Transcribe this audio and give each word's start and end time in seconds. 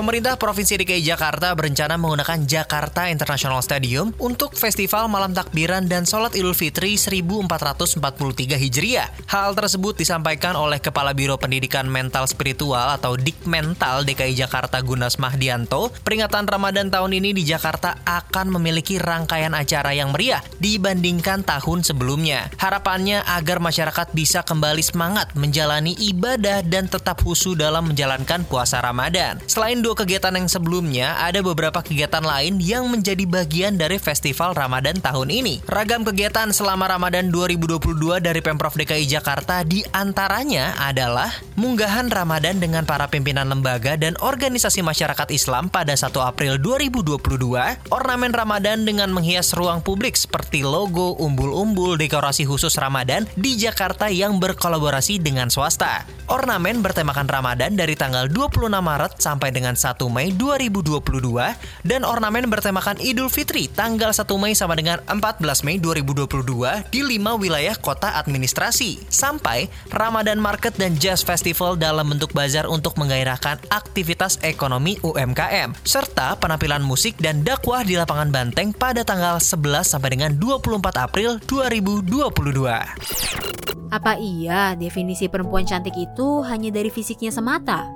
Pemerintah 0.00 0.40
Provinsi 0.40 0.80
DKI 0.80 1.12
Jakarta 1.12 1.52
berencana 1.52 2.00
menggunakan 2.00 2.48
Jakarta 2.48 3.12
International 3.12 3.60
Stadium 3.60 4.16
untuk 4.16 4.56
Festival 4.56 5.12
Malam 5.12 5.36
Takbiran 5.36 5.92
dan 5.92 6.08
Sholat 6.08 6.32
Idul 6.32 6.56
Fitri 6.56 6.96
1443 6.96 8.00
Hijriah. 8.56 9.12
Hal 9.28 9.52
tersebut 9.52 10.00
disampaikan 10.00 10.56
oleh 10.56 10.80
Kepala 10.80 11.12
Biro 11.12 11.36
Pendidikan 11.36 11.84
Mental 11.84 12.24
Spiritual 12.24 12.96
atau 12.96 13.12
Dikmental 13.12 14.08
DKI 14.08 14.40
Jakarta 14.40 14.80
Gunas 14.80 15.20
Mahdianto. 15.20 15.92
Peringatan 16.00 16.48
Ramadan 16.48 16.88
tahun 16.88 17.20
ini 17.20 17.36
di 17.36 17.44
Jakarta 17.44 18.00
akan 18.00 18.56
memiliki 18.56 18.96
rangkaian 18.96 19.52
acara 19.52 19.92
yang 19.92 20.16
meriah 20.16 20.40
dibandingkan 20.64 21.44
tahun 21.44 21.84
sebelumnya. 21.84 22.48
Harapannya 22.56 23.20
agar 23.36 23.60
masyarakat 23.60 24.16
bisa 24.16 24.40
kembali 24.48 24.80
semangat 24.80 25.36
menjalani 25.36 25.92
ibadah 25.92 26.64
dan 26.64 26.88
tetap 26.88 27.20
husu 27.20 27.52
dalam 27.52 27.92
menjalankan 27.92 28.48
puasa 28.48 28.80
Ramadan. 28.80 29.36
Selain 29.44 29.89
dua 29.90 30.06
kegiatan 30.06 30.30
yang 30.38 30.46
sebelumnya, 30.46 31.18
ada 31.18 31.42
beberapa 31.42 31.82
kegiatan 31.82 32.22
lain 32.22 32.62
yang 32.62 32.86
menjadi 32.86 33.26
bagian 33.26 33.74
dari 33.74 33.98
Festival 33.98 34.54
Ramadan 34.54 35.02
tahun 35.02 35.34
ini. 35.34 35.66
Ragam 35.66 36.06
kegiatan 36.06 36.46
selama 36.54 36.86
Ramadan 36.86 37.34
2022 37.34 38.22
dari 38.22 38.38
Pemprov 38.38 38.78
DKI 38.78 39.10
Jakarta 39.10 39.66
di 39.66 39.82
antaranya 39.90 40.78
adalah 40.78 41.34
munggahan 41.58 42.06
Ramadan 42.06 42.62
dengan 42.62 42.86
para 42.86 43.10
pimpinan 43.10 43.50
lembaga 43.50 43.98
dan 43.98 44.14
organisasi 44.22 44.78
masyarakat 44.78 45.26
Islam 45.34 45.66
pada 45.66 45.98
1 45.98 46.06
April 46.22 46.62
2022, 46.62 47.90
ornamen 47.90 48.30
Ramadan 48.30 48.86
dengan 48.86 49.10
menghias 49.10 49.50
ruang 49.58 49.82
publik 49.82 50.14
seperti 50.14 50.62
logo, 50.62 51.18
umbul-umbul, 51.18 51.98
dekorasi 51.98 52.46
khusus 52.46 52.78
Ramadan 52.78 53.26
di 53.34 53.58
Jakarta 53.58 54.06
yang 54.06 54.38
berkolaborasi 54.38 55.18
dengan 55.18 55.50
swasta. 55.50 56.19
Ornamen 56.30 56.78
bertemakan 56.78 57.26
Ramadan 57.26 57.74
dari 57.74 57.98
tanggal 57.98 58.30
26 58.30 58.70
Maret 58.70 59.18
sampai 59.18 59.50
dengan 59.50 59.74
1 59.74 59.98
Mei 60.14 60.30
2022 60.30 61.02
dan 61.82 62.06
ornamen 62.06 62.46
bertemakan 62.46 63.02
Idul 63.02 63.26
Fitri 63.26 63.66
tanggal 63.66 64.14
1 64.14 64.30
Mei 64.38 64.54
sama 64.54 64.78
dengan 64.78 65.02
14 65.10 65.66
Mei 65.66 65.82
2022 65.82 66.86
di 66.94 67.02
5 67.02 67.34
wilayah 67.34 67.74
kota 67.74 68.14
administrasi. 68.14 69.02
Sampai 69.10 69.66
Ramadan 69.90 70.38
Market 70.38 70.78
dan 70.78 70.94
Jazz 71.02 71.26
Festival 71.26 71.74
dalam 71.74 72.06
bentuk 72.06 72.30
bazar 72.30 72.70
untuk 72.70 72.94
menggairahkan 72.94 73.66
aktivitas 73.66 74.38
ekonomi 74.46 75.02
UMKM 75.02 75.74
serta 75.82 76.38
penampilan 76.38 76.86
musik 76.86 77.18
dan 77.18 77.42
dakwah 77.42 77.82
di 77.82 77.98
lapangan 77.98 78.30
Banteng 78.30 78.70
pada 78.70 79.02
tanggal 79.02 79.42
11 79.42 79.82
sampai 79.82 80.14
dengan 80.14 80.38
24 80.38 80.94
April 80.94 81.42
2022. 81.42 83.79
Apa 83.90 84.14
iya 84.22 84.78
definisi 84.78 85.26
perempuan 85.26 85.66
cantik 85.66 85.98
itu 85.98 86.46
hanya 86.46 86.70
dari 86.70 86.94
fisiknya 86.94 87.34
semata? 87.34 87.90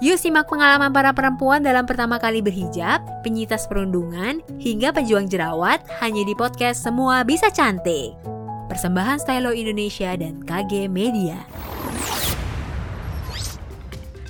Yuk 0.00 0.16
simak 0.16 0.48
pengalaman 0.48 0.88
para 0.88 1.12
perempuan 1.12 1.60
dalam 1.60 1.84
pertama 1.84 2.16
kali 2.16 2.40
berhijab, 2.40 3.04
penyitas 3.20 3.68
perundungan, 3.68 4.40
hingga 4.56 4.90
pejuang 4.90 5.28
jerawat 5.28 5.84
hanya 6.00 6.24
di 6.24 6.32
podcast 6.32 6.80
Semua 6.80 7.22
Bisa 7.28 7.52
Cantik. 7.52 8.16
Persembahan 8.72 9.20
Stylo 9.20 9.52
Indonesia 9.52 10.16
dan 10.16 10.40
KG 10.40 10.88
Media. 10.88 11.36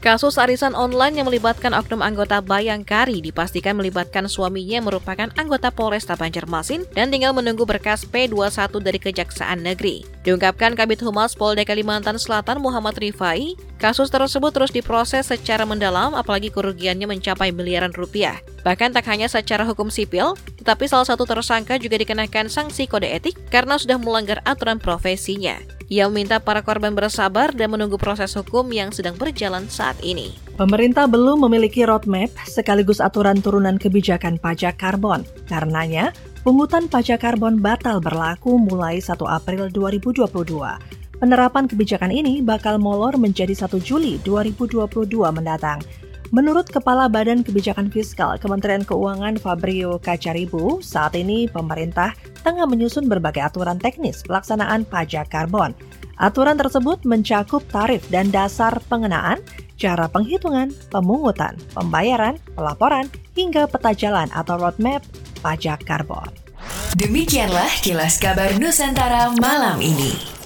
Kasus 0.00 0.40
arisan 0.40 0.72
online 0.72 1.20
yang 1.20 1.28
melibatkan 1.28 1.76
oknum 1.76 2.00
anggota 2.00 2.40
Bayangkari 2.40 3.20
dipastikan 3.20 3.76
melibatkan 3.76 4.32
suaminya 4.32 4.80
yang 4.80 4.88
merupakan 4.88 5.28
anggota 5.36 5.68
Polresta 5.68 6.16
Banjarmasin 6.16 6.88
dan 6.96 7.12
tinggal 7.12 7.36
menunggu 7.36 7.68
berkas 7.68 8.08
P21 8.08 8.80
dari 8.80 8.96
Kejaksaan 8.96 9.60
Negeri. 9.60 10.08
Diungkapkan 10.24 10.72
Kabit 10.72 11.04
Humas 11.04 11.36
Polda 11.36 11.68
Kalimantan 11.68 12.16
Selatan 12.16 12.64
Muhammad 12.64 12.96
Rifai, 12.96 13.60
kasus 13.76 14.08
tersebut 14.08 14.48
terus 14.56 14.72
diproses 14.72 15.28
secara 15.28 15.68
mendalam 15.68 16.16
apalagi 16.16 16.48
kerugiannya 16.48 17.04
mencapai 17.04 17.52
miliaran 17.52 17.92
rupiah. 17.92 18.40
Bahkan 18.64 18.96
tak 18.96 19.04
hanya 19.04 19.28
secara 19.28 19.68
hukum 19.68 19.92
sipil, 19.92 20.32
tetapi 20.70 20.86
salah 20.86 21.02
satu 21.02 21.26
tersangka 21.26 21.82
juga 21.82 21.98
dikenakan 21.98 22.46
sanksi 22.46 22.86
kode 22.86 23.10
etik 23.10 23.34
karena 23.50 23.74
sudah 23.74 23.98
melanggar 23.98 24.38
aturan 24.46 24.78
profesinya. 24.78 25.58
Ia 25.90 26.06
meminta 26.06 26.38
para 26.38 26.62
korban 26.62 26.94
bersabar 26.94 27.50
dan 27.50 27.74
menunggu 27.74 27.98
proses 27.98 28.38
hukum 28.38 28.70
yang 28.70 28.94
sedang 28.94 29.18
berjalan 29.18 29.66
saat 29.66 29.98
ini. 29.98 30.30
Pemerintah 30.54 31.10
belum 31.10 31.42
memiliki 31.42 31.82
roadmap 31.82 32.30
sekaligus 32.46 33.02
aturan 33.02 33.42
turunan 33.42 33.82
kebijakan 33.82 34.38
pajak 34.38 34.78
karbon. 34.78 35.26
Karenanya, 35.50 36.14
pungutan 36.46 36.86
pajak 36.86 37.18
karbon 37.26 37.58
batal 37.58 37.98
berlaku 37.98 38.54
mulai 38.54 39.02
1 39.02 39.18
April 39.26 39.74
2022. 39.74 40.30
Penerapan 41.18 41.66
kebijakan 41.66 42.14
ini 42.14 42.46
bakal 42.46 42.78
molor 42.78 43.18
menjadi 43.18 43.58
1 43.58 43.74
Juli 43.82 44.22
2022 44.22 44.86
mendatang. 45.34 45.82
Menurut 46.30 46.70
Kepala 46.70 47.10
Badan 47.10 47.42
Kebijakan 47.42 47.90
Fiskal 47.90 48.38
Kementerian 48.38 48.86
Keuangan 48.86 49.34
Fabrio 49.34 49.98
Kacaribu, 49.98 50.78
saat 50.78 51.18
ini 51.18 51.50
pemerintah 51.50 52.14
tengah 52.46 52.70
menyusun 52.70 53.10
berbagai 53.10 53.50
aturan 53.50 53.82
teknis 53.82 54.22
pelaksanaan 54.22 54.86
pajak 54.86 55.26
karbon. 55.26 55.74
Aturan 56.22 56.54
tersebut 56.54 57.02
mencakup 57.02 57.66
tarif 57.74 58.06
dan 58.14 58.30
dasar 58.30 58.78
pengenaan, 58.86 59.42
cara 59.74 60.06
penghitungan, 60.06 60.70
pemungutan, 60.94 61.58
pembayaran, 61.74 62.38
pelaporan, 62.54 63.10
hingga 63.34 63.66
peta 63.66 63.90
jalan 63.90 64.30
atau 64.30 64.54
roadmap 64.54 65.02
pajak 65.42 65.82
karbon. 65.82 66.30
Demikianlah 66.94 67.82
kilas 67.82 68.22
kabar 68.22 68.54
Nusantara 68.54 69.34
malam 69.34 69.82
ini. 69.82 70.39